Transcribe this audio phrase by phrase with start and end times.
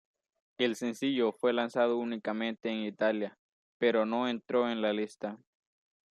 [0.57, 3.37] El sencillo fue lanzado únicamente en Italia,
[3.77, 5.37] pero no entró en la lista.